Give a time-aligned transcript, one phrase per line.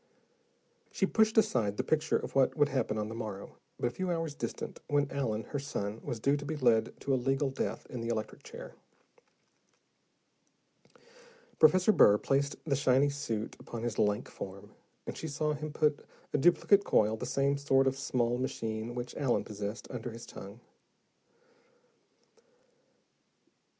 [0.91, 4.09] She pushed aside the picture of what would happen on the morrow, but a few
[4.09, 7.85] hours distant, when Allen, her son, was due to be led to a legal death
[7.87, 8.73] in the electric chair.
[11.59, 14.71] Professor Burr placed the shiny suit upon his lank form,
[15.05, 19.13] and she saw him put a duplicate coil, the same sort of small machine which
[19.17, 20.59] Allen possessed, under his tongue.